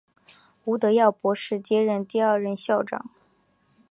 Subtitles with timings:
[0.65, 3.11] 吴德耀博士接任第二任校长。